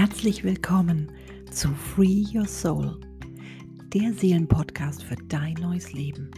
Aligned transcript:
Herzlich 0.00 0.44
willkommen 0.44 1.10
zu 1.50 1.74
Free 1.74 2.24
Your 2.32 2.46
Soul, 2.46 3.00
der 3.92 4.12
Seelenpodcast 4.12 5.02
für 5.02 5.16
dein 5.26 5.54
neues 5.54 5.92
Leben. 5.92 6.30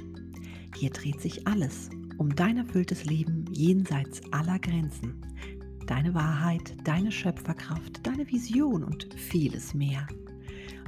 Hier 0.78 0.88
dreht 0.88 1.20
sich 1.20 1.46
alles 1.46 1.90
um 2.16 2.34
dein 2.34 2.56
erfülltes 2.56 3.04
Leben 3.04 3.44
jenseits 3.52 4.22
aller 4.32 4.58
Grenzen, 4.60 5.20
deine 5.86 6.14
Wahrheit, 6.14 6.74
deine 6.84 7.12
Schöpferkraft, 7.12 8.00
deine 8.02 8.26
Vision 8.32 8.82
und 8.82 9.12
vieles 9.14 9.74
mehr. 9.74 10.06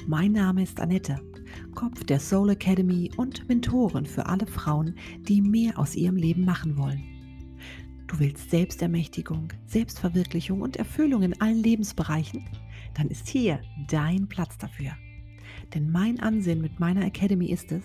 Mein 0.07 0.33
Name 0.33 0.63
ist 0.63 0.81
Annette, 0.81 1.21
Kopf 1.75 2.05
der 2.05 2.21
Soul 2.21 2.49
Academy 2.49 3.11
und 3.19 3.47
Mentorin 3.51 4.07
für 4.07 4.25
alle 4.25 4.47
Frauen, 4.47 4.95
die 5.19 5.43
mehr 5.43 5.79
aus 5.79 5.95
ihrem 5.95 6.17
Leben 6.17 6.47
machen 6.47 6.79
wollen. 6.79 7.12
Du 8.13 8.21
willst 8.21 8.51
Selbstermächtigung, 8.51 9.49
Selbstverwirklichung 9.65 10.61
und 10.61 10.77
Erfüllung 10.77 11.23
in 11.23 11.41
allen 11.41 11.63
Lebensbereichen? 11.63 12.45
Dann 12.93 13.09
ist 13.09 13.27
hier 13.27 13.63
dein 13.89 14.29
Platz 14.29 14.59
dafür. 14.59 14.93
Denn 15.73 15.91
mein 15.91 16.21
Ansinn 16.21 16.61
mit 16.61 16.79
meiner 16.79 17.07
Academy 17.07 17.47
ist 17.47 17.73
es, 17.73 17.83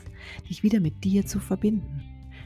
dich 0.49 0.63
wieder 0.63 0.81
mit 0.81 1.05
dir 1.05 1.25
zu 1.25 1.39
verbinden, 1.39 2.03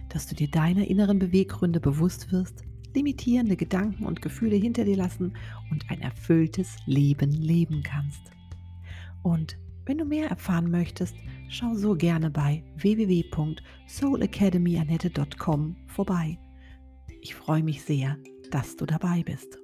dass 0.10 0.28
du 0.28 0.36
dir 0.36 0.52
deiner 0.52 0.88
inneren 0.88 1.18
Beweggründe 1.18 1.80
bewusst 1.80 2.32
wirst, 2.32 2.62
limitierende 2.94 3.56
Gedanken 3.56 4.06
und 4.06 4.22
Gefühle 4.22 4.58
hinter 4.58 4.86
dir 4.86 4.98
lassen 4.98 5.34
und 5.72 5.90
ein 5.90 6.02
erfülltes 6.02 6.76
Leben 6.86 7.32
leben 7.32 7.82
kannst. 7.82 8.22
Und 9.24 9.58
wenn 9.88 9.98
du 9.98 10.06
mehr 10.06 10.30
erfahren 10.30 10.70
möchtest, 10.70 11.16
schau 11.50 11.74
so 11.74 11.96
gerne 11.96 12.30
bei 12.30 12.64
www.soulacademyanette.com 12.78 15.76
vorbei. 15.88 16.38
Ich 17.24 17.36
freue 17.36 17.62
mich 17.62 17.84
sehr, 17.84 18.18
dass 18.50 18.76
du 18.76 18.88
dabei 18.88 19.22
bist. 19.22 19.60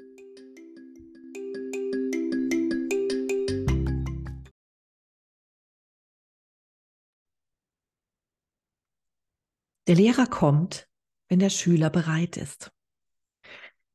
Der 9.88 9.96
Lehrer 9.96 10.28
kommt, 10.28 10.88
wenn 11.30 11.40
der 11.40 11.50
Schüler 11.50 11.90
bereit 11.90 12.38
ist. 12.38 12.72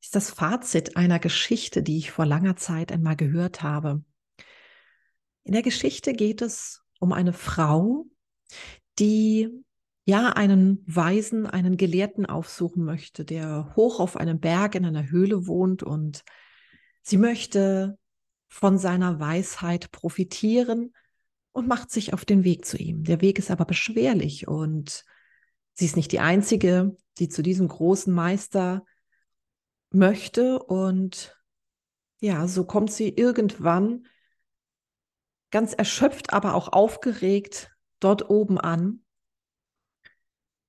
Ist 0.01 0.13
das 0.13 0.29
Fazit 0.29 0.97
einer 0.97 1.19
Geschichte, 1.19 1.83
die 1.83 1.97
ich 1.97 2.11
vor 2.11 2.25
langer 2.25 2.57
Zeit 2.57 2.91
einmal 2.91 3.15
gehört 3.15 3.61
habe. 3.61 4.03
In 5.43 5.53
der 5.53 5.61
Geschichte 5.61 6.11
geht 6.11 6.41
es 6.41 6.83
um 6.99 7.13
eine 7.13 7.31
Frau, 7.31 8.07
die 8.99 9.63
ja 10.05 10.29
einen 10.29 10.83
Weisen, 10.85 11.47
einen 11.47 11.77
Gelehrten 11.77 12.25
aufsuchen 12.25 12.83
möchte, 12.83 13.23
der 13.23 13.73
hoch 13.75 13.99
auf 13.99 14.17
einem 14.17 14.39
Berg 14.39 14.75
in 14.75 14.85
einer 14.85 15.09
Höhle 15.09 15.47
wohnt 15.47 15.83
und 15.83 16.23
sie 17.01 17.17
möchte 17.17 17.97
von 18.49 18.77
seiner 18.77 19.19
Weisheit 19.19 19.91
profitieren 19.91 20.93
und 21.53 21.67
macht 21.67 21.89
sich 21.91 22.13
auf 22.13 22.25
den 22.25 22.43
Weg 22.43 22.65
zu 22.65 22.77
ihm. 22.77 23.03
Der 23.03 23.21
Weg 23.21 23.39
ist 23.39 23.49
aber 23.49 23.65
beschwerlich 23.65 24.47
und 24.47 25.05
sie 25.73 25.85
ist 25.85 25.95
nicht 25.95 26.11
die 26.11 26.19
einzige, 26.19 26.97
die 27.19 27.29
zu 27.29 27.41
diesem 27.41 27.67
großen 27.67 28.13
Meister 28.13 28.85
möchte 29.91 30.61
und 30.61 31.37
ja, 32.19 32.47
so 32.47 32.65
kommt 32.65 32.91
sie 32.91 33.09
irgendwann 33.09 34.07
ganz 35.51 35.73
erschöpft, 35.73 36.33
aber 36.33 36.55
auch 36.55 36.73
aufgeregt 36.73 37.71
dort 37.99 38.29
oben 38.29 38.59
an 38.59 39.02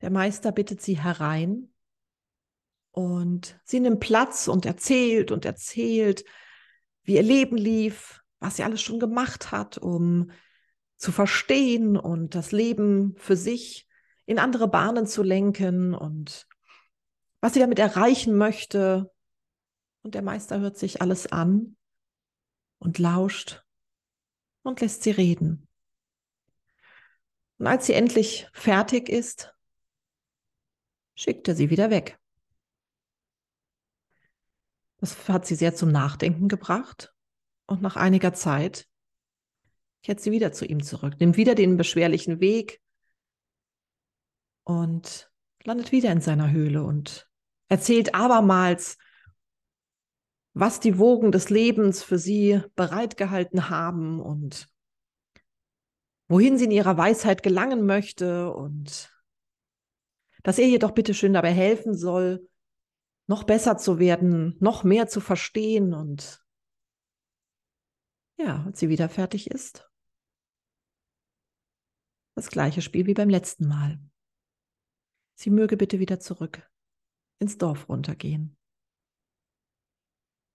der 0.05 0.11
Meister 0.11 0.53
bittet 0.53 0.83
sie 0.83 1.01
herein 1.01 1.73
und 2.91 3.59
sie 3.65 3.81
nimmt 3.81 4.01
Platz 4.01 4.49
und 4.49 4.67
erzählt 4.67 5.31
und 5.31 5.47
erzählt, 5.47 6.27
wie 7.05 7.15
ihr 7.15 7.23
Leben 7.23 7.57
lief, 7.57 8.21
was 8.39 8.57
sie 8.57 8.65
alles 8.65 8.83
schon 8.83 9.01
gemacht 9.01 9.51
hat, 9.51 9.79
um 9.79 10.31
zu 10.97 11.11
verstehen 11.11 11.97
und 11.97 12.35
das 12.35 12.53
Leben 12.53 13.15
für 13.17 13.35
sich 13.35 13.89
in 14.27 14.39
andere 14.39 14.69
Bahnen 14.69 15.07
zu 15.07 15.23
lenken 15.23 15.95
und 15.95 16.49
was 17.41 17.55
sie 17.55 17.61
damit 17.61 17.79
erreichen 17.79 18.37
möchte. 18.37 19.11
Und 20.03 20.15
der 20.15 20.23
Meister 20.23 20.61
hört 20.61 20.77
sich 20.77 21.01
alles 21.01 21.33
an 21.33 21.79
und 22.77 22.99
lauscht 22.99 23.65
und 24.65 24.83
lässt 24.83 25.03
sie 25.03 25.13
reden. 25.13 25.67
Und 27.57 27.67
als 27.69 27.87
sie 27.87 27.95
endlich 27.95 28.47
fertig 28.53 29.09
ist, 29.09 29.55
schickt 31.15 31.49
er 31.49 31.55
sie 31.55 31.71
wieder 31.71 31.91
weg. 31.91 32.19
Das 34.99 35.29
hat 35.29 35.47
sie 35.47 35.55
sehr 35.55 35.75
zum 35.75 35.91
Nachdenken 35.91 36.49
gebracht 36.49 37.15
und 37.67 37.83
nach 37.83 37.97
einiger 37.97 38.33
Zeit 38.33 38.89
kehrt 40.03 40.21
sie 40.21 40.33
wieder 40.33 40.53
zu 40.53 40.67
ihm 40.67 40.83
zurück, 40.83 41.15
nimmt 41.19 41.37
wieder 41.37 41.55
den 41.55 41.77
beschwerlichen 41.77 42.41
Weg 42.41 42.81
und 44.65 45.31
landet 45.63 45.93
wieder 45.93 46.13
in 46.13 46.21
seiner 46.21 46.51
Höhle 46.51 46.85
und 46.85 47.29
erzählt 47.69 48.15
abermals, 48.15 48.99
was 50.53 50.79
die 50.81 50.99
Wogen 50.99 51.33
des 51.33 51.51
Lebens 51.51 52.03
für 52.03 52.19
sie 52.19 52.63
bereitgehalten 52.77 53.69
haben 53.71 54.21
und 54.21 54.69
wohin 56.29 56.59
sie 56.59 56.65
in 56.65 56.71
ihrer 56.71 56.97
Weisheit 56.97 57.43
gelangen 57.43 57.85
möchte 57.85 58.53
und 58.53 59.14
dass 60.45 60.59
er 60.59 60.69
jedoch 60.69 60.93
bitte 60.93 61.15
schön 61.15 61.33
dabei 61.33 61.53
helfen 61.53 61.95
soll, 61.95 62.49
noch 63.27 63.45
besser 63.45 63.79
zu 63.79 63.99
werden, 63.99 64.57
noch 64.61 64.85
mehr 64.85 65.09
zu 65.09 65.21
verstehen 65.21 65.95
und 65.95 66.45
ja, 68.37 68.65
als 68.65 68.79
sie 68.79 68.89
wieder 68.89 69.09
fertig 69.09 69.51
ist, 69.51 69.91
das 72.37 72.49
gleiche 72.49 72.83
Spiel 72.83 73.07
wie 73.07 73.15
beim 73.15 73.31
letzten 73.31 73.67
Mal. 73.67 73.99
Sie 75.35 75.51
möge 75.51 75.77
bitte 75.77 75.99
wieder 75.99 76.21
zurück 76.21 76.71
ins 77.39 77.59
Dorf 77.59 77.89
runtergehen. 77.89 78.57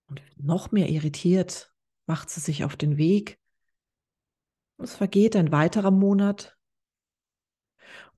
Und 0.08 0.22
noch 0.36 0.70
mehr 0.70 0.88
irritiert 0.88 1.74
macht 2.06 2.30
sie 2.30 2.40
sich 2.40 2.64
auf 2.64 2.76
den 2.76 2.96
Weg. 2.96 3.40
Es 4.78 4.94
vergeht 4.94 5.36
ein 5.36 5.52
weiterer 5.52 5.90
Monat 5.90 6.59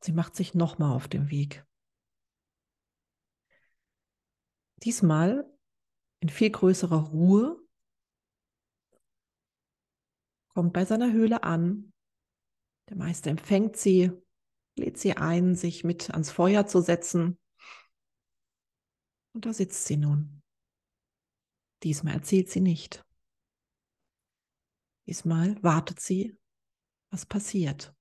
Sie 0.03 0.13
macht 0.13 0.35
sich 0.35 0.55
nochmal 0.55 0.95
auf 0.95 1.09
den 1.09 1.31
Weg. 1.31 1.65
Diesmal 4.83 5.49
in 6.21 6.29
viel 6.29 6.51
größerer 6.51 7.09
Ruhe, 7.09 7.61
kommt 10.55 10.73
bei 10.73 10.85
seiner 10.85 11.13
Höhle 11.13 11.43
an. 11.43 11.93
Der 12.89 12.97
Meister 12.97 13.31
empfängt 13.31 13.77
sie, 13.77 14.13
lädt 14.77 14.99
sie 14.99 15.17
ein, 15.17 15.55
sich 15.55 15.83
mit 15.83 16.11
ans 16.11 16.31
Feuer 16.31 16.67
zu 16.67 16.81
setzen. 16.81 17.39
Und 19.35 19.47
da 19.47 19.53
sitzt 19.53 19.87
sie 19.87 19.97
nun. 19.97 20.43
Diesmal 21.83 22.15
erzählt 22.15 22.51
sie 22.51 22.61
nicht. 22.61 23.05
Diesmal 25.07 25.61
wartet 25.63 26.01
sie, 26.01 26.39
was 27.11 27.27
passiert. 27.27 27.95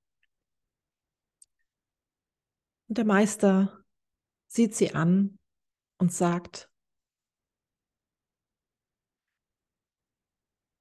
Und 2.92 2.98
der 2.98 3.06
Meister 3.06 3.86
sieht 4.48 4.76
sie 4.76 4.94
an 4.94 5.40
und 5.98 6.12
sagt, 6.12 6.70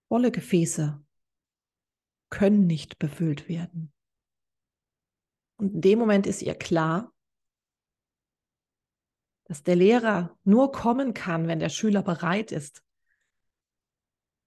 volle 0.09 0.32
Gefäße 0.32 1.06
können 2.28 2.66
nicht 2.66 2.98
befüllt 2.98 3.48
werden. 3.48 3.93
Und 5.54 5.75
in 5.75 5.81
dem 5.82 6.00
Moment 6.00 6.26
ist 6.26 6.43
ihr 6.43 6.56
klar, 6.56 7.15
dass 9.45 9.63
der 9.63 9.77
Lehrer 9.77 10.36
nur 10.42 10.72
kommen 10.72 11.15
kann, 11.15 11.47
wenn 11.47 11.60
der 11.60 11.68
Schüler 11.68 12.03
bereit 12.03 12.51
ist. 12.51 12.83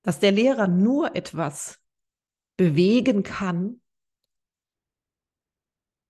Dass 0.02 0.20
der 0.20 0.34
Lehrer 0.34 0.68
nur 0.68 1.16
etwas 1.16 1.80
bewegen 2.58 3.24
kann, 3.24 3.82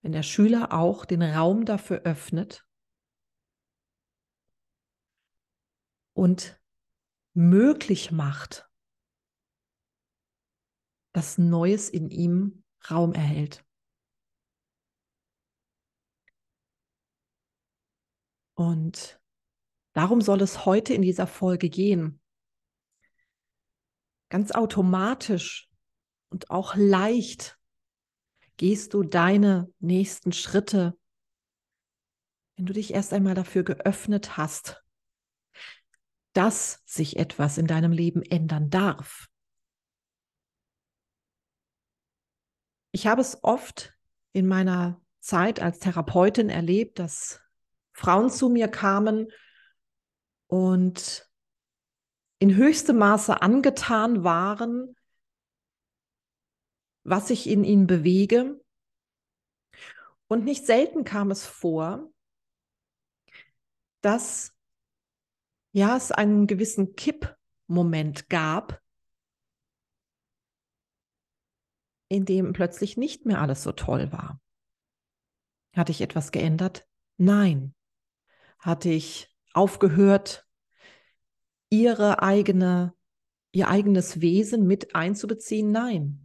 wenn 0.04 0.12
der 0.12 0.24
Schüler 0.24 0.74
auch 0.74 1.06
den 1.06 1.24
Raum 1.24 1.64
dafür 1.66 2.02
öffnet 2.02 2.68
und 6.12 6.62
möglich 7.34 8.12
macht, 8.12 8.70
dass 11.14 11.38
Neues 11.38 11.90
in 11.90 12.10
ihm 12.10 12.64
Raum 12.90 13.14
erhält. 13.14 13.66
Und 18.56 19.22
darum 19.94 20.20
soll 20.20 20.42
es 20.42 20.66
heute 20.66 20.94
in 20.94 21.02
dieser 21.02 21.28
Folge 21.28 21.70
gehen. 21.70 22.22
Ganz 24.30 24.52
automatisch 24.52 25.72
und 26.30 26.50
auch 26.50 26.76
leicht 26.76 27.58
gehst 28.58 28.94
du 28.94 29.04
deine 29.04 29.72
nächsten 29.80 30.32
Schritte, 30.32 30.98
wenn 32.56 32.66
du 32.66 32.74
dich 32.74 32.94
erst 32.94 33.14
einmal 33.14 33.36
dafür 33.36 33.64
geöffnet 33.64 34.38
hast, 34.38 34.84
dass 36.34 36.82
sich 36.86 37.18
etwas 37.18 37.58
in 37.58 37.68
deinem 37.68 37.92
Leben 37.92 38.22
ändern 38.22 38.70
darf. 38.70 39.28
Ich 42.92 43.08
habe 43.08 43.22
es 43.22 43.44
oft 43.44 43.94
in 44.34 44.48
meiner 44.48 45.02
Zeit 45.20 45.60
als 45.60 45.80
Therapeutin 45.80 46.50
erlebt, 46.50 47.00
dass 47.00 47.42
Frauen 47.94 48.30
zu 48.30 48.50
mir 48.50 48.68
kamen 48.68 49.32
und 50.48 51.28
in 52.40 52.56
höchstem 52.56 52.98
Maße 52.98 53.42
angetan 53.42 54.24
waren 54.24 54.96
was 57.04 57.28
sich 57.28 57.48
in 57.50 57.64
ihnen 57.64 57.88
bewege. 57.88 58.62
Und 60.28 60.46
nicht 60.46 60.66
selten 60.66 61.04
kam 61.04 61.32
es 61.32 61.46
vor, 61.46 62.12
dass 64.02 64.54
ja 65.72 65.96
es 65.96 66.12
einen 66.12 66.48
gewissen 66.48 66.96
Kippmoment 66.96 68.30
gab, 68.30 68.82
in 72.08 72.26
dem 72.26 72.54
plötzlich 72.54 72.96
nicht 72.98 73.26
mehr 73.26 73.42
alles 73.42 73.64
so 73.64 73.72
toll 73.72 74.12
war. 74.12 74.40
Hatte 75.76 75.92
ich 75.92 76.02
etwas 76.02 76.32
geändert? 76.32 76.88
Nein. 77.18 77.74
Hatte 78.60 78.90
ich 78.90 79.36
aufgehört, 79.54 80.48
ihre 81.70 82.22
eigene, 82.22 82.94
ihr 83.52 83.68
eigenes 83.68 84.22
Wesen 84.22 84.68
mit 84.68 84.96
einzubeziehen? 84.96 85.72
Nein. 85.72 86.23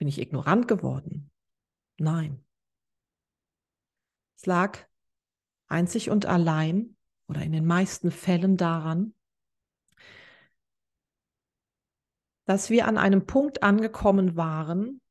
Bin 0.00 0.08
ich 0.08 0.18
ignorant 0.18 0.66
geworden? 0.66 1.30
Nein. 1.98 2.42
Es 4.34 4.46
lag 4.46 4.78
einzig 5.66 6.08
und 6.08 6.24
allein 6.24 6.96
oder 7.28 7.42
in 7.42 7.52
den 7.52 7.66
meisten 7.66 8.10
Fällen 8.10 8.56
daran, 8.56 9.14
dass 12.46 12.70
wir 12.70 12.88
an 12.88 12.96
einem 12.96 13.26
Punkt 13.26 13.62
angekommen 13.62 14.36
waren, 14.36 15.02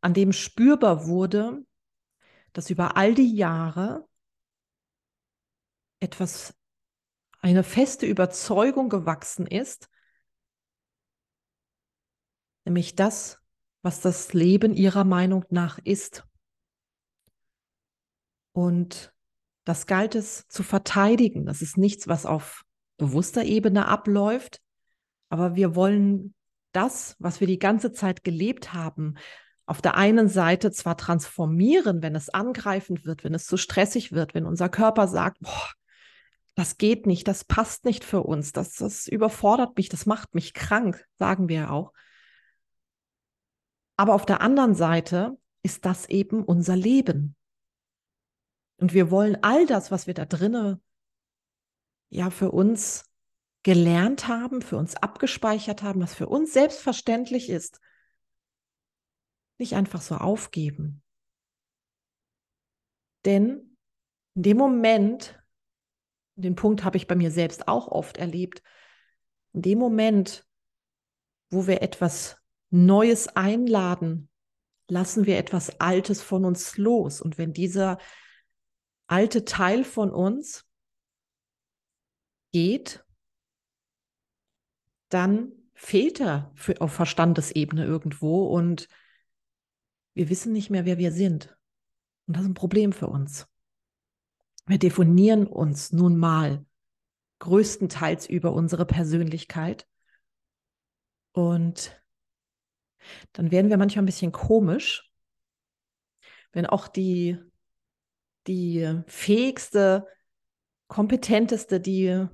an 0.00 0.14
dem 0.14 0.32
spürbar 0.32 1.06
wurde, 1.06 1.66
dass 2.54 2.70
über 2.70 2.96
all 2.96 3.14
die 3.14 3.36
Jahre 3.36 4.08
etwas, 6.00 6.56
eine 7.40 7.62
feste 7.62 8.06
Überzeugung 8.06 8.88
gewachsen 8.88 9.46
ist, 9.46 9.90
nämlich 12.66 12.94
das, 12.94 13.38
was 13.82 14.00
das 14.00 14.32
Leben 14.32 14.74
ihrer 14.74 15.04
Meinung 15.04 15.44
nach 15.48 15.78
ist. 15.78 16.24
Und 18.52 19.14
das 19.64 19.86
galt 19.86 20.14
es 20.14 20.46
zu 20.48 20.62
verteidigen. 20.62 21.46
Das 21.46 21.62
ist 21.62 21.76
nichts, 21.76 22.08
was 22.08 22.26
auf 22.26 22.64
bewusster 22.96 23.44
Ebene 23.44 23.86
abläuft, 23.86 24.60
aber 25.28 25.54
wir 25.56 25.74
wollen 25.74 26.34
das, 26.72 27.16
was 27.18 27.40
wir 27.40 27.46
die 27.46 27.58
ganze 27.58 27.92
Zeit 27.92 28.24
gelebt 28.24 28.72
haben, 28.72 29.14
auf 29.66 29.82
der 29.82 29.96
einen 29.96 30.28
Seite 30.28 30.70
zwar 30.70 30.96
transformieren, 30.96 32.02
wenn 32.02 32.14
es 32.14 32.28
angreifend 32.28 33.04
wird, 33.04 33.24
wenn 33.24 33.34
es 33.34 33.46
zu 33.46 33.56
stressig 33.56 34.12
wird, 34.12 34.34
wenn 34.34 34.46
unser 34.46 34.68
Körper 34.68 35.08
sagt, 35.08 35.40
boah, 35.40 35.70
das 36.54 36.78
geht 36.78 37.06
nicht, 37.06 37.28
das 37.28 37.44
passt 37.44 37.84
nicht 37.84 38.04
für 38.04 38.22
uns, 38.22 38.52
das, 38.52 38.74
das 38.74 39.08
überfordert 39.08 39.76
mich, 39.76 39.88
das 39.88 40.06
macht 40.06 40.34
mich 40.34 40.54
krank, 40.54 41.04
sagen 41.18 41.48
wir 41.48 41.70
auch. 41.70 41.92
Aber 43.96 44.14
auf 44.14 44.26
der 44.26 44.40
anderen 44.40 44.74
Seite 44.74 45.38
ist 45.62 45.84
das 45.84 46.08
eben 46.08 46.44
unser 46.44 46.76
Leben. 46.76 47.34
Und 48.78 48.92
wir 48.92 49.10
wollen 49.10 49.42
all 49.42 49.66
das, 49.66 49.90
was 49.90 50.06
wir 50.06 50.14
da 50.14 50.24
drinnen 50.24 50.82
ja 52.08 52.30
für 52.30 52.52
uns 52.52 53.04
gelernt 53.62 54.28
haben, 54.28 54.62
für 54.62 54.76
uns 54.76 54.94
abgespeichert 54.94 55.82
haben, 55.82 56.00
was 56.00 56.14
für 56.14 56.28
uns 56.28 56.52
selbstverständlich 56.52 57.50
ist, 57.50 57.80
nicht 59.58 59.74
einfach 59.74 60.00
so 60.00 60.14
aufgeben. 60.14 61.02
Denn 63.24 63.76
in 64.34 64.42
dem 64.42 64.56
Moment, 64.56 65.42
den 66.36 66.54
Punkt 66.54 66.84
habe 66.84 66.96
ich 66.96 67.08
bei 67.08 67.16
mir 67.16 67.32
selbst 67.32 67.66
auch 67.66 67.88
oft 67.88 68.18
erlebt, 68.18 68.62
in 69.52 69.62
dem 69.62 69.78
Moment, 69.78 70.46
wo 71.50 71.66
wir 71.66 71.82
etwas 71.82 72.36
Neues 72.84 73.28
einladen, 73.28 74.28
lassen 74.88 75.24
wir 75.24 75.38
etwas 75.38 75.80
Altes 75.80 76.22
von 76.22 76.44
uns 76.44 76.76
los. 76.76 77.20
Und 77.20 77.38
wenn 77.38 77.52
dieser 77.52 77.98
alte 79.06 79.44
Teil 79.44 79.82
von 79.82 80.10
uns 80.10 80.64
geht, 82.52 83.04
dann 85.08 85.52
fehlt 85.74 86.20
er 86.20 86.50
für, 86.54 86.80
auf 86.80 86.92
Verstandesebene 86.92 87.84
irgendwo 87.84 88.46
und 88.46 88.88
wir 90.14 90.28
wissen 90.28 90.52
nicht 90.52 90.70
mehr, 90.70 90.84
wer 90.84 90.98
wir 90.98 91.12
sind. 91.12 91.56
Und 92.26 92.36
das 92.36 92.42
ist 92.42 92.48
ein 92.48 92.54
Problem 92.54 92.92
für 92.92 93.06
uns. 93.08 93.46
Wir 94.66 94.78
definieren 94.78 95.46
uns 95.46 95.92
nun 95.92 96.16
mal 96.16 96.64
größtenteils 97.38 98.26
über 98.28 98.52
unsere 98.52 98.84
Persönlichkeit. 98.84 99.86
Und 101.32 102.02
dann 103.32 103.50
werden 103.50 103.70
wir 103.70 103.76
manchmal 103.76 104.02
ein 104.02 104.06
bisschen 104.06 104.32
komisch, 104.32 105.10
wenn 106.52 106.66
auch 106.66 106.88
die, 106.88 107.38
die 108.46 109.02
fähigste, 109.06 110.06
kompetenteste, 110.88 111.80
die 111.80 112.26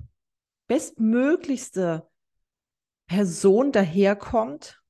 bestmöglichste 0.67 2.09
Person 3.07 3.71
daherkommt, 3.71 4.81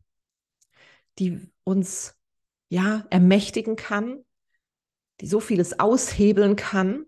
die 1.20 1.52
uns 1.64 2.16
ja, 2.70 3.06
ermächtigen 3.10 3.76
kann, 3.76 4.24
die 5.22 5.28
so 5.28 5.40
vieles 5.40 5.80
aushebeln 5.80 6.56
kann. 6.56 7.06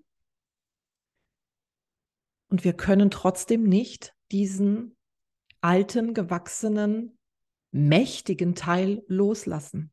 Und 2.50 2.64
wir 2.64 2.74
können 2.74 3.10
trotzdem 3.10 3.64
nicht 3.64 4.14
diesen 4.32 4.96
alten, 5.62 6.14
gewachsenen, 6.14 7.15
mächtigen 7.76 8.56
Teil 8.56 9.04
loslassen. 9.08 9.92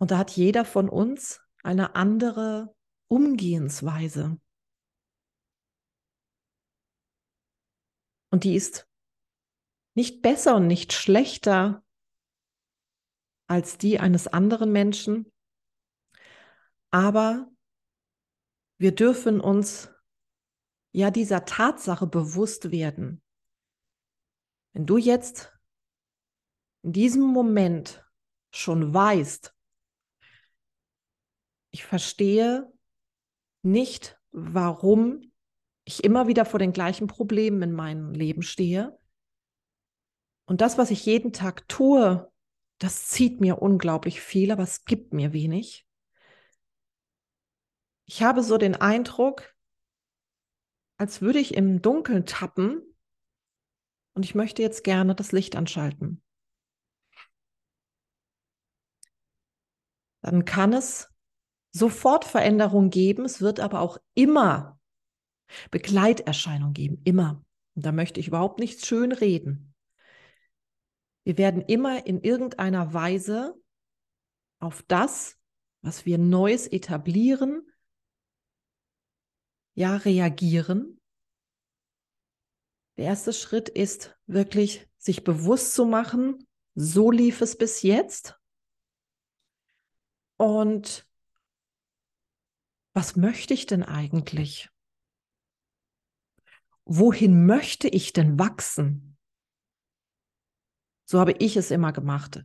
Und 0.00 0.10
da 0.10 0.16
hat 0.16 0.30
jeder 0.30 0.64
von 0.64 0.88
uns 0.88 1.42
eine 1.62 1.94
andere 1.94 2.74
Umgehensweise. 3.08 4.40
Und 8.30 8.44
die 8.44 8.54
ist 8.54 8.88
nicht 9.94 10.22
besser 10.22 10.56
und 10.56 10.66
nicht 10.66 10.94
schlechter 10.94 11.84
als 13.46 13.76
die 13.76 14.00
eines 14.00 14.26
anderen 14.26 14.72
Menschen, 14.72 15.30
aber 16.90 17.50
wir 18.78 18.94
dürfen 18.94 19.40
uns 19.40 19.90
ja 20.92 21.10
dieser 21.10 21.44
Tatsache 21.44 22.06
bewusst 22.06 22.70
werden. 22.70 23.23
Wenn 24.74 24.86
du 24.86 24.98
jetzt 24.98 25.56
in 26.82 26.92
diesem 26.92 27.22
Moment 27.22 28.04
schon 28.50 28.92
weißt, 28.92 29.54
ich 31.70 31.84
verstehe 31.84 32.70
nicht, 33.62 34.20
warum 34.32 35.32
ich 35.84 36.04
immer 36.04 36.28
wieder 36.28 36.44
vor 36.44 36.58
den 36.58 36.72
gleichen 36.72 37.06
Problemen 37.06 37.62
in 37.62 37.72
meinem 37.72 38.12
Leben 38.12 38.42
stehe, 38.42 38.98
und 40.46 40.60
das, 40.60 40.76
was 40.76 40.90
ich 40.90 41.06
jeden 41.06 41.32
Tag 41.32 41.66
tue, 41.68 42.30
das 42.78 43.08
zieht 43.08 43.40
mir 43.40 43.62
unglaublich 43.62 44.20
viel, 44.20 44.50
aber 44.50 44.62
es 44.62 44.84
gibt 44.84 45.14
mir 45.14 45.32
wenig. 45.32 45.86
Ich 48.04 48.22
habe 48.22 48.42
so 48.42 48.58
den 48.58 48.74
Eindruck, 48.74 49.54
als 50.98 51.22
würde 51.22 51.38
ich 51.38 51.54
im 51.54 51.80
Dunkeln 51.80 52.26
tappen 52.26 52.93
und 54.14 54.24
ich 54.24 54.34
möchte 54.34 54.62
jetzt 54.62 54.84
gerne 54.84 55.14
das 55.14 55.32
Licht 55.32 55.56
anschalten. 55.56 56.22
Dann 60.22 60.44
kann 60.44 60.72
es 60.72 61.12
sofort 61.72 62.24
Veränderung 62.24 62.90
geben, 62.90 63.24
es 63.24 63.40
wird 63.40 63.60
aber 63.60 63.80
auch 63.80 63.98
immer 64.14 64.80
Begleiterscheinung 65.70 66.72
geben, 66.72 67.00
immer. 67.04 67.44
Und 67.74 67.84
da 67.84 67.92
möchte 67.92 68.20
ich 68.20 68.28
überhaupt 68.28 68.58
nichts 68.60 68.86
schön 68.86 69.12
reden. 69.12 69.74
Wir 71.24 71.38
werden 71.38 71.62
immer 71.62 72.06
in 72.06 72.20
irgendeiner 72.20 72.94
Weise 72.94 73.54
auf 74.60 74.82
das, 74.82 75.36
was 75.82 76.06
wir 76.06 76.18
Neues 76.18 76.66
etablieren, 76.66 77.66
ja, 79.74 79.96
reagieren. 79.96 81.00
Der 82.96 83.06
erste 83.06 83.32
Schritt 83.32 83.68
ist 83.68 84.16
wirklich, 84.26 84.88
sich 84.98 85.24
bewusst 85.24 85.74
zu 85.74 85.84
machen, 85.84 86.46
so 86.74 87.10
lief 87.10 87.40
es 87.40 87.56
bis 87.56 87.82
jetzt. 87.82 88.38
Und 90.36 91.06
was 92.92 93.16
möchte 93.16 93.54
ich 93.54 93.66
denn 93.66 93.82
eigentlich? 93.82 94.70
wohin 96.84 97.46
möchte 97.46 97.88
ich 97.88 98.12
denn 98.12 98.38
wachsen? 98.38 99.16
So 101.06 101.20
habe 101.20 101.32
ich 101.32 101.56
es 101.56 101.70
immer 101.70 101.92
gemacht. 101.92 102.44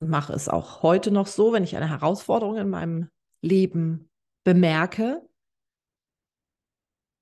Mache 0.00 0.32
es 0.32 0.48
auch 0.48 0.82
heute 0.82 1.10
noch 1.10 1.26
so, 1.26 1.52
wenn 1.52 1.64
ich 1.64 1.76
eine 1.76 1.88
Herausforderung 1.88 2.56
in 2.56 2.70
meinem 2.70 3.10
Leben 3.42 4.10
bemerke, 4.44 5.26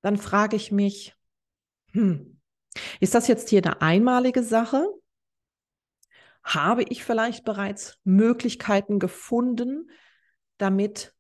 dann 0.00 0.16
frage 0.16 0.56
ich 0.56 0.70
mich, 0.70 1.16
hm, 1.98 2.40
ist 3.00 3.16
das 3.16 3.26
jetzt 3.26 3.48
hier 3.48 3.64
eine 3.64 3.82
einmalige 3.82 4.44
Sache? 4.44 4.86
Habe 6.44 6.84
ich 6.84 7.02
vielleicht 7.02 7.44
bereits 7.44 7.98
Möglichkeiten 8.04 9.00
gefunden, 9.00 9.90
damit 10.58 11.12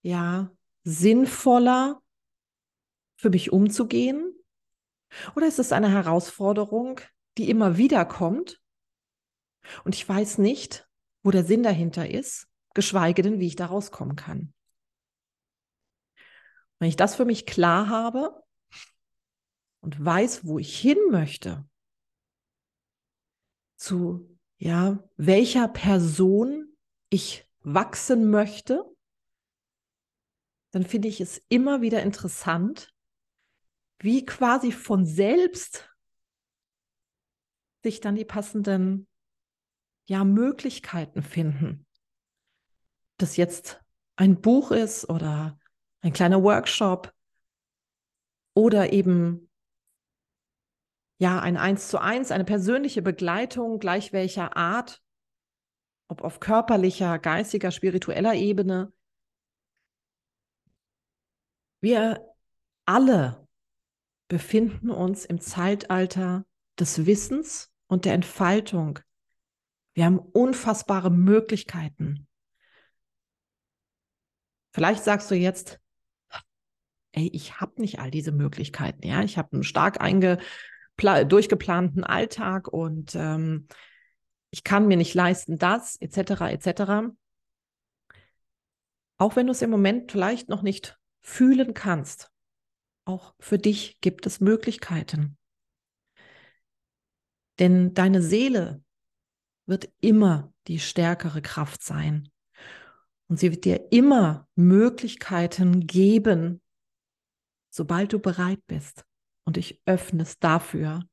ja 0.00 0.50
sinnvoller 0.84 2.00
für 3.16 3.28
mich 3.28 3.52
umzugehen? 3.52 4.34
Oder 5.36 5.46
ist 5.46 5.58
es 5.58 5.70
eine 5.70 5.90
Herausforderung, 5.90 7.02
die 7.36 7.50
immer 7.50 7.76
wieder 7.76 8.06
kommt 8.06 8.58
und 9.84 9.94
ich 9.94 10.08
weiß 10.08 10.38
nicht, 10.38 10.88
wo 11.22 11.30
der 11.30 11.44
Sinn 11.44 11.62
dahinter 11.62 12.08
ist, 12.08 12.48
geschweige 12.72 13.20
denn, 13.20 13.38
wie 13.38 13.48
ich 13.48 13.56
da 13.56 13.66
rauskommen 13.66 14.16
kann? 14.16 14.54
Wenn 16.78 16.88
ich 16.88 16.96
das 16.96 17.16
für 17.16 17.26
mich 17.26 17.44
klar 17.44 17.90
habe 17.90 18.42
und 19.82 20.02
weiß, 20.02 20.46
wo 20.46 20.58
ich 20.58 20.78
hin 20.78 20.98
möchte, 21.10 21.68
zu 23.76 24.38
ja, 24.56 25.02
welcher 25.16 25.68
Person 25.68 26.76
ich 27.10 27.46
wachsen 27.60 28.30
möchte, 28.30 28.84
dann 30.70 30.86
finde 30.86 31.08
ich 31.08 31.20
es 31.20 31.42
immer 31.48 31.82
wieder 31.82 32.02
interessant, 32.02 32.94
wie 33.98 34.24
quasi 34.24 34.72
von 34.72 35.04
selbst 35.04 35.90
sich 37.82 38.00
dann 38.00 38.14
die 38.14 38.24
passenden 38.24 39.08
ja, 40.06 40.24
Möglichkeiten 40.24 41.22
finden. 41.22 41.86
Das 43.16 43.36
jetzt 43.36 43.82
ein 44.14 44.40
Buch 44.40 44.70
ist 44.70 45.08
oder 45.08 45.58
ein 46.00 46.12
kleiner 46.12 46.42
Workshop 46.42 47.12
oder 48.54 48.92
eben 48.92 49.51
ja, 51.22 51.38
ein 51.38 51.56
Eins 51.56 51.86
zu 51.86 52.00
eins, 52.00 52.32
eine 52.32 52.44
persönliche 52.44 53.00
Begleitung, 53.00 53.78
gleich 53.78 54.12
welcher 54.12 54.56
Art, 54.56 55.00
ob 56.08 56.20
auf 56.22 56.40
körperlicher, 56.40 57.20
geistiger, 57.20 57.70
spiritueller 57.70 58.34
Ebene. 58.34 58.92
Wir 61.80 62.28
alle 62.86 63.46
befinden 64.26 64.90
uns 64.90 65.24
im 65.24 65.40
Zeitalter 65.40 66.44
des 66.80 67.06
Wissens 67.06 67.72
und 67.86 68.04
der 68.04 68.14
Entfaltung. 68.14 68.98
Wir 69.94 70.06
haben 70.06 70.18
unfassbare 70.18 71.12
Möglichkeiten. 71.12 72.26
Vielleicht 74.72 75.04
sagst 75.04 75.30
du 75.30 75.36
jetzt, 75.36 75.78
ey, 77.12 77.30
ich 77.32 77.60
habe 77.60 77.80
nicht 77.80 78.00
all 78.00 78.10
diese 78.10 78.32
Möglichkeiten. 78.32 79.06
Ja, 79.06 79.22
ich 79.22 79.38
habe 79.38 79.52
einen 79.52 79.62
stark 79.62 80.00
einge 80.00 80.38
durchgeplanten 80.96 82.04
Alltag 82.04 82.68
und 82.68 83.14
ähm, 83.14 83.66
ich 84.50 84.64
kann 84.64 84.86
mir 84.86 84.96
nicht 84.96 85.14
leisten, 85.14 85.58
das, 85.58 85.96
etc., 85.96 86.42
etc. 86.52 87.14
Auch 89.16 89.36
wenn 89.36 89.46
du 89.46 89.52
es 89.52 89.62
im 89.62 89.70
Moment 89.70 90.12
vielleicht 90.12 90.48
noch 90.48 90.62
nicht 90.62 90.98
fühlen 91.20 91.74
kannst, 91.74 92.30
auch 93.04 93.34
für 93.40 93.58
dich 93.58 94.00
gibt 94.00 94.26
es 94.26 94.40
Möglichkeiten. 94.40 95.36
Denn 97.58 97.94
deine 97.94 98.22
Seele 98.22 98.82
wird 99.66 99.90
immer 100.00 100.52
die 100.66 100.78
stärkere 100.78 101.42
Kraft 101.42 101.82
sein. 101.82 102.30
Und 103.28 103.38
sie 103.38 103.50
wird 103.50 103.64
dir 103.64 103.90
immer 103.90 104.48
Möglichkeiten 104.54 105.86
geben, 105.86 106.60
sobald 107.70 108.12
du 108.12 108.18
bereit 108.18 108.60
bist 108.66 109.04
und 109.44 109.56
dich 109.56 109.80
öffnest 109.86 110.42
dafür, 110.42 111.04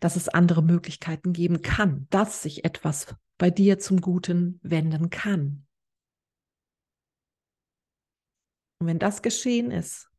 dass 0.00 0.16
es 0.16 0.28
andere 0.28 0.62
Möglichkeiten 0.62 1.32
geben 1.32 1.62
kann, 1.62 2.06
dass 2.10 2.42
sich 2.42 2.64
etwas 2.64 3.14
bei 3.38 3.50
dir 3.50 3.78
zum 3.78 4.00
Guten 4.00 4.60
wenden 4.62 5.10
kann. 5.10 5.66
Und 8.78 8.86
wenn 8.86 8.98
das 8.98 9.22
geschehen 9.22 9.70
ist, 9.70 10.10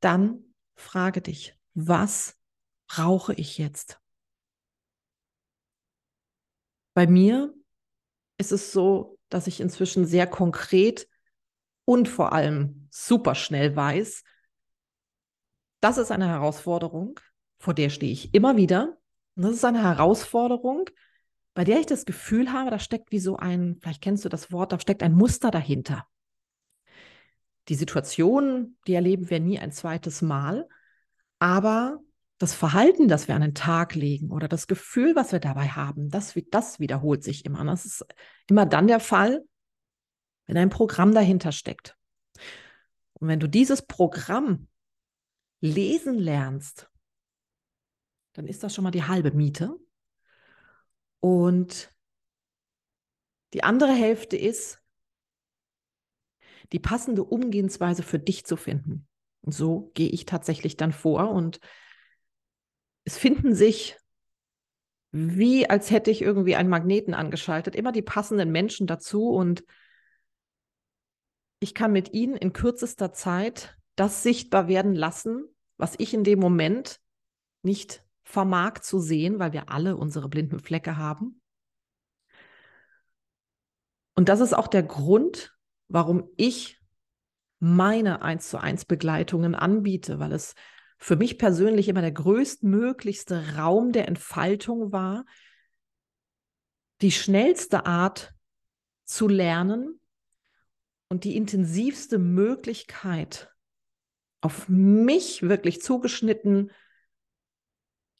dann 0.00 0.54
frage 0.74 1.20
dich, 1.20 1.58
was 1.74 2.38
brauche 2.86 3.34
ich 3.34 3.58
jetzt? 3.58 4.00
Bei 6.94 7.06
mir 7.06 7.54
ist 8.38 8.52
es 8.52 8.72
so, 8.72 9.18
dass 9.28 9.46
ich 9.46 9.60
inzwischen 9.60 10.06
sehr 10.06 10.26
konkret 10.26 11.08
und 11.84 12.08
vor 12.08 12.32
allem 12.32 12.86
super 12.90 13.34
schnell 13.34 13.74
weiß, 13.74 14.22
das 15.84 15.98
ist 15.98 16.10
eine 16.10 16.28
Herausforderung, 16.28 17.20
vor 17.58 17.74
der 17.74 17.90
stehe 17.90 18.10
ich 18.10 18.32
immer 18.32 18.56
wieder. 18.56 18.96
Und 19.36 19.42
das 19.42 19.52
ist 19.52 19.66
eine 19.66 19.82
Herausforderung, 19.82 20.88
bei 21.52 21.62
der 21.62 21.78
ich 21.78 21.84
das 21.84 22.06
Gefühl 22.06 22.52
habe, 22.52 22.70
da 22.70 22.78
steckt 22.78 23.12
wie 23.12 23.18
so 23.18 23.36
ein, 23.36 23.76
vielleicht 23.82 24.00
kennst 24.00 24.24
du 24.24 24.30
das 24.30 24.50
Wort, 24.50 24.72
da 24.72 24.80
steckt 24.80 25.02
ein 25.02 25.12
Muster 25.12 25.50
dahinter. 25.50 26.06
Die 27.68 27.74
Situation, 27.74 28.78
die 28.86 28.94
erleben 28.94 29.28
wir 29.28 29.40
nie 29.40 29.58
ein 29.58 29.72
zweites 29.72 30.22
Mal, 30.22 30.66
aber 31.38 32.00
das 32.38 32.54
Verhalten, 32.54 33.06
das 33.06 33.28
wir 33.28 33.34
an 33.34 33.42
den 33.42 33.54
Tag 33.54 33.94
legen 33.94 34.30
oder 34.30 34.48
das 34.48 34.66
Gefühl, 34.66 35.14
was 35.14 35.32
wir 35.32 35.38
dabei 35.38 35.68
haben, 35.68 36.08
das, 36.08 36.32
das 36.50 36.80
wiederholt 36.80 37.22
sich 37.22 37.44
immer. 37.44 37.62
Das 37.62 37.84
ist 37.84 38.06
immer 38.48 38.64
dann 38.64 38.86
der 38.86 39.00
Fall, 39.00 39.44
wenn 40.46 40.56
ein 40.56 40.70
Programm 40.70 41.12
dahinter 41.12 41.52
steckt. 41.52 41.94
Und 43.12 43.28
wenn 43.28 43.38
du 43.38 43.48
dieses 43.48 43.82
Programm 43.82 44.68
lesen 45.64 46.18
lernst, 46.18 46.90
dann 48.34 48.46
ist 48.46 48.62
das 48.62 48.74
schon 48.74 48.84
mal 48.84 48.90
die 48.90 49.04
halbe 49.04 49.30
Miete. 49.32 49.74
Und 51.20 51.90
die 53.54 53.64
andere 53.64 53.92
Hälfte 53.92 54.36
ist, 54.36 54.82
die 56.72 56.80
passende 56.80 57.24
Umgehensweise 57.24 58.02
für 58.02 58.18
dich 58.18 58.44
zu 58.44 58.56
finden. 58.56 59.06
Und 59.40 59.52
so 59.52 59.90
gehe 59.94 60.08
ich 60.08 60.26
tatsächlich 60.26 60.76
dann 60.76 60.92
vor 60.92 61.30
und 61.30 61.60
es 63.04 63.16
finden 63.16 63.54
sich, 63.54 63.96
wie 65.12 65.68
als 65.68 65.90
hätte 65.90 66.10
ich 66.10 66.22
irgendwie 66.22 66.56
einen 66.56 66.70
Magneten 66.70 67.14
angeschaltet, 67.14 67.76
immer 67.76 67.92
die 67.92 68.02
passenden 68.02 68.50
Menschen 68.50 68.86
dazu 68.86 69.28
und 69.30 69.64
ich 71.60 71.74
kann 71.74 71.92
mit 71.92 72.12
ihnen 72.12 72.36
in 72.36 72.52
kürzester 72.52 73.12
Zeit 73.12 73.78
das 73.96 74.22
sichtbar 74.22 74.66
werden 74.66 74.94
lassen, 74.94 75.53
was 75.76 75.94
ich 75.98 76.14
in 76.14 76.24
dem 76.24 76.38
Moment 76.38 77.00
nicht 77.62 78.04
vermag 78.22 78.80
zu 78.80 78.98
sehen, 78.98 79.38
weil 79.38 79.52
wir 79.52 79.70
alle 79.70 79.96
unsere 79.96 80.28
blinden 80.28 80.60
Flecke 80.60 80.96
haben. 80.96 81.40
Und 84.14 84.28
das 84.28 84.40
ist 84.40 84.54
auch 84.54 84.68
der 84.68 84.82
Grund, 84.82 85.56
warum 85.88 86.28
ich 86.36 86.80
meine 87.58 88.22
eins 88.22 88.48
zu 88.48 88.58
eins 88.58 88.84
Begleitungen 88.84 89.54
anbiete, 89.54 90.18
weil 90.18 90.32
es 90.32 90.54
für 90.98 91.16
mich 91.16 91.38
persönlich 91.38 91.88
immer 91.88 92.00
der 92.00 92.12
größtmöglichste 92.12 93.56
Raum 93.56 93.92
der 93.92 94.08
Entfaltung 94.08 94.92
war, 94.92 95.24
die 97.00 97.10
schnellste 97.10 97.86
Art 97.86 98.34
zu 99.04 99.28
lernen 99.28 100.00
und 101.08 101.24
die 101.24 101.36
intensivste 101.36 102.18
Möglichkeit 102.18 103.53
auf 104.44 104.68
mich 104.68 105.40
wirklich 105.40 105.80
zugeschnitten 105.80 106.70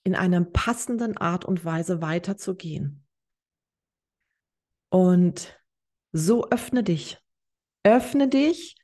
in 0.04 0.14
einer 0.14 0.42
passenden 0.42 1.18
Art 1.18 1.44
und 1.44 1.66
Weise 1.66 2.00
weiterzugehen. 2.00 3.06
Und 4.88 5.60
so 6.12 6.48
öffne 6.48 6.82
dich. 6.82 7.18
Öffne 7.82 8.28
dich 8.28 8.76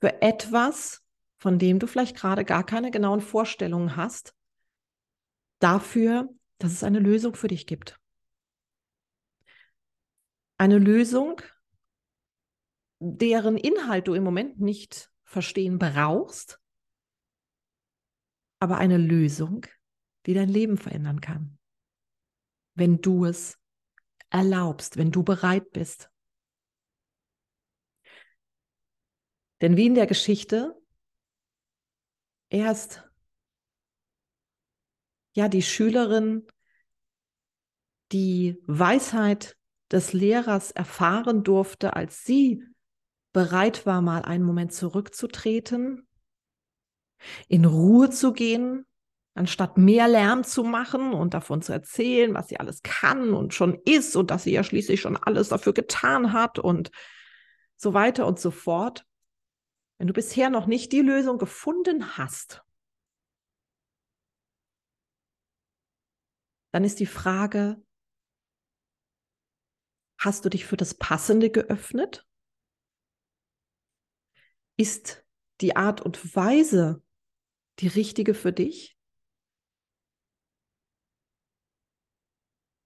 für 0.00 0.22
etwas, 0.22 1.02
von 1.36 1.58
dem 1.58 1.80
du 1.80 1.88
vielleicht 1.88 2.16
gerade 2.16 2.44
gar 2.44 2.64
keine 2.64 2.92
genauen 2.92 3.20
Vorstellungen 3.20 3.96
hast, 3.96 4.36
dafür, 5.58 6.28
dass 6.58 6.70
es 6.70 6.84
eine 6.84 7.00
Lösung 7.00 7.34
für 7.34 7.48
dich 7.48 7.66
gibt. 7.66 7.98
Eine 10.58 10.78
Lösung, 10.78 11.42
deren 13.00 13.56
Inhalt 13.56 14.08
du 14.08 14.14
im 14.14 14.24
Moment 14.24 14.60
nicht 14.60 15.10
verstehen 15.24 15.78
brauchst, 15.78 16.60
aber 18.60 18.78
eine 18.78 18.96
Lösung, 18.96 19.66
die 20.26 20.34
dein 20.34 20.48
Leben 20.48 20.78
verändern 20.78 21.20
kann. 21.20 21.58
Wenn 22.74 23.00
du 23.00 23.24
es 23.24 23.58
erlaubst, 24.30 24.96
wenn 24.96 25.10
du 25.10 25.22
bereit 25.22 25.72
bist. 25.72 26.10
Denn 29.60 29.76
wie 29.76 29.86
in 29.86 29.94
der 29.94 30.06
Geschichte, 30.06 30.80
erst 32.48 33.04
ja 35.34 35.48
die 35.48 35.62
Schülerin 35.62 36.46
die 38.12 38.62
Weisheit 38.66 39.56
des 39.90 40.12
Lehrers 40.12 40.70
erfahren 40.70 41.44
durfte, 41.44 41.94
als 41.94 42.24
sie 42.24 42.64
bereit 43.32 43.86
war, 43.86 44.00
mal 44.00 44.22
einen 44.22 44.44
Moment 44.44 44.72
zurückzutreten, 44.72 46.06
in 47.48 47.64
Ruhe 47.64 48.10
zu 48.10 48.32
gehen, 48.32 48.86
anstatt 49.34 49.78
mehr 49.78 50.08
Lärm 50.08 50.44
zu 50.44 50.64
machen 50.64 51.12
und 51.12 51.34
davon 51.34 51.62
zu 51.62 51.72
erzählen, 51.72 52.34
was 52.34 52.48
sie 52.48 52.58
alles 52.58 52.82
kann 52.82 53.32
und 53.34 53.54
schon 53.54 53.80
ist 53.84 54.16
und 54.16 54.30
dass 54.30 54.44
sie 54.44 54.52
ja 54.52 54.64
schließlich 54.64 55.00
schon 55.00 55.16
alles 55.16 55.48
dafür 55.48 55.72
getan 55.72 56.32
hat 56.32 56.58
und 56.58 56.90
so 57.76 57.94
weiter 57.94 58.26
und 58.26 58.40
so 58.40 58.50
fort. 58.50 59.06
Wenn 59.98 60.08
du 60.08 60.12
bisher 60.12 60.50
noch 60.50 60.66
nicht 60.66 60.92
die 60.92 61.00
Lösung 61.00 61.38
gefunden 61.38 62.16
hast, 62.16 62.62
dann 66.72 66.84
ist 66.84 67.00
die 67.00 67.06
Frage, 67.06 67.82
hast 70.18 70.44
du 70.44 70.48
dich 70.48 70.66
für 70.66 70.76
das 70.76 70.94
Passende 70.94 71.50
geöffnet? 71.50 72.27
Ist 74.78 75.24
die 75.60 75.74
Art 75.74 76.00
und 76.00 76.36
Weise 76.36 77.02
die 77.80 77.88
richtige 77.88 78.32
für 78.32 78.52
dich? 78.52 78.96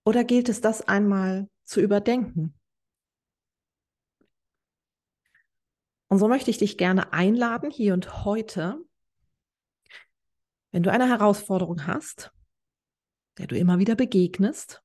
Oder 0.06 0.24
gilt 0.24 0.48
es 0.48 0.62
das 0.62 0.80
einmal 0.80 1.50
zu 1.64 1.82
überdenken? 1.82 2.58
Und 6.08 6.18
so 6.18 6.28
möchte 6.28 6.50
ich 6.50 6.56
dich 6.56 6.78
gerne 6.78 7.12
einladen, 7.12 7.70
hier 7.70 7.92
und 7.92 8.24
heute, 8.24 8.82
wenn 10.70 10.82
du 10.82 10.90
eine 10.90 11.08
Herausforderung 11.08 11.86
hast, 11.86 12.32
der 13.36 13.48
du 13.48 13.56
immer 13.56 13.78
wieder 13.78 13.96
begegnest, 13.96 14.82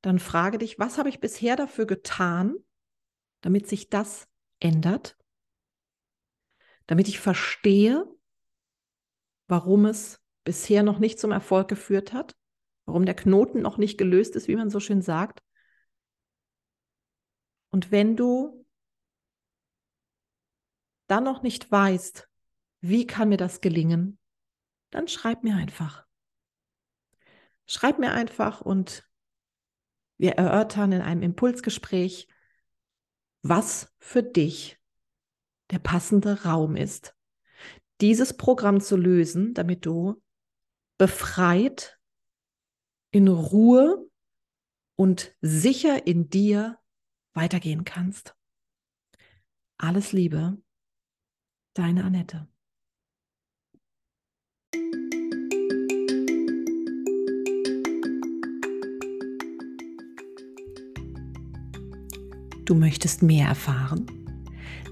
dann 0.00 0.18
frage 0.18 0.58
dich, 0.58 0.80
was 0.80 0.98
habe 0.98 1.08
ich 1.08 1.20
bisher 1.20 1.54
dafür 1.54 1.86
getan, 1.86 2.56
damit 3.40 3.68
sich 3.68 3.88
das 3.88 4.28
ändert? 4.58 5.16
Damit 6.86 7.08
ich 7.08 7.20
verstehe, 7.20 8.06
warum 9.46 9.86
es 9.86 10.20
bisher 10.44 10.82
noch 10.82 10.98
nicht 10.98 11.18
zum 11.18 11.32
Erfolg 11.32 11.68
geführt 11.68 12.12
hat, 12.12 12.36
warum 12.84 13.06
der 13.06 13.14
Knoten 13.14 13.62
noch 13.62 13.78
nicht 13.78 13.98
gelöst 13.98 14.36
ist, 14.36 14.48
wie 14.48 14.56
man 14.56 14.70
so 14.70 14.80
schön 14.80 15.02
sagt. 15.02 15.42
Und 17.70 17.90
wenn 17.90 18.16
du 18.16 18.66
dann 21.06 21.24
noch 21.24 21.42
nicht 21.42 21.70
weißt, 21.70 22.28
wie 22.80 23.06
kann 23.06 23.30
mir 23.30 23.36
das 23.36 23.60
gelingen, 23.60 24.18
dann 24.90 25.08
schreib 25.08 25.42
mir 25.42 25.56
einfach. 25.56 26.06
Schreib 27.66 27.98
mir 27.98 28.12
einfach 28.12 28.60
und 28.60 29.08
wir 30.18 30.32
erörtern 30.32 30.92
in 30.92 31.00
einem 31.00 31.22
Impulsgespräch, 31.22 32.28
was 33.42 33.92
für 33.98 34.22
dich 34.22 34.78
der 35.74 35.80
passende 35.80 36.44
Raum 36.44 36.76
ist, 36.76 37.16
dieses 38.00 38.36
Programm 38.36 38.80
zu 38.80 38.96
lösen, 38.96 39.54
damit 39.54 39.84
du 39.84 40.22
befreit, 40.98 41.98
in 43.10 43.26
Ruhe 43.26 44.08
und 44.96 45.34
sicher 45.40 46.06
in 46.06 46.30
dir 46.30 46.78
weitergehen 47.32 47.84
kannst. 47.84 48.36
Alles 49.76 50.12
Liebe 50.12 50.58
Deine 51.74 52.04
Annette. 52.04 52.46
Du 62.64 62.76
möchtest 62.76 63.22
mehr 63.24 63.48
erfahren? 63.48 64.23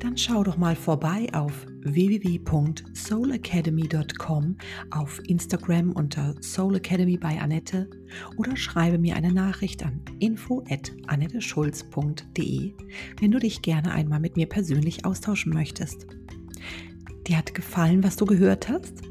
Dann 0.00 0.16
schau 0.16 0.42
doch 0.42 0.56
mal 0.56 0.74
vorbei 0.74 1.28
auf 1.32 1.66
www.soulacademy.com, 1.84 4.56
auf 4.90 5.20
Instagram 5.26 5.92
unter 5.92 6.34
Soul 6.40 6.74
Academy 6.76 7.16
bei 7.16 7.40
Annette 7.40 7.88
oder 8.36 8.56
schreibe 8.56 8.98
mir 8.98 9.16
eine 9.16 9.32
Nachricht 9.32 9.84
an 9.84 10.00
info@annetteschulz.de, 10.18 12.74
wenn 13.20 13.30
du 13.30 13.38
dich 13.38 13.62
gerne 13.62 13.92
einmal 13.92 14.18
mit 14.20 14.36
mir 14.36 14.46
persönlich 14.46 15.04
austauschen 15.04 15.52
möchtest. 15.52 16.06
Dir 17.26 17.36
hat 17.38 17.54
gefallen, 17.54 18.02
was 18.02 18.16
du 18.16 18.26
gehört 18.26 18.68
hast? 18.68 19.02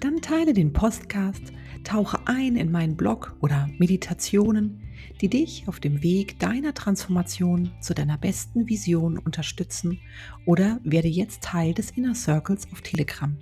Dann 0.00 0.20
teile 0.20 0.52
den 0.52 0.72
Podcast, 0.72 1.52
tauche 1.82 2.18
ein 2.26 2.54
in 2.56 2.70
meinen 2.70 2.96
Blog 2.96 3.36
oder 3.40 3.68
Meditationen, 3.78 4.80
die 5.20 5.28
dich 5.28 5.66
auf 5.66 5.80
dem 5.80 6.02
Weg 6.02 6.38
deiner 6.38 6.74
Transformation 6.74 7.72
zu 7.80 7.94
deiner 7.94 8.18
besten 8.18 8.68
Vision 8.68 9.18
unterstützen 9.18 10.00
oder 10.46 10.80
werde 10.84 11.08
jetzt 11.08 11.42
Teil 11.42 11.74
des 11.74 11.90
Inner 11.90 12.14
Circles 12.14 12.70
auf 12.72 12.80
Telegram. 12.80 13.36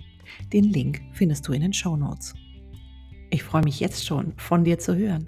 Den 0.53 0.65
Link 0.65 1.01
findest 1.13 1.47
du 1.47 1.53
in 1.53 1.61
den 1.61 1.73
Show 1.73 1.95
Notes. 1.95 2.33
Ich 3.29 3.43
freue 3.43 3.63
mich 3.63 3.79
jetzt 3.79 4.05
schon, 4.05 4.33
von 4.37 4.63
dir 4.63 4.79
zu 4.79 4.95
hören. 4.95 5.27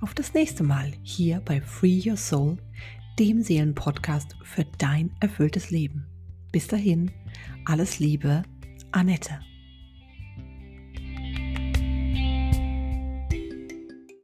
Auf 0.00 0.14
das 0.14 0.34
nächste 0.34 0.62
Mal 0.62 0.92
hier 1.02 1.40
bei 1.40 1.60
Free 1.60 2.00
Your 2.04 2.16
Soul, 2.16 2.58
dem 3.18 3.42
Seelenpodcast 3.42 4.36
für 4.42 4.64
dein 4.78 5.10
erfülltes 5.20 5.70
Leben. 5.70 6.06
Bis 6.52 6.66
dahin, 6.66 7.10
alles 7.64 7.98
Liebe, 7.98 8.42
Annette. 8.92 9.40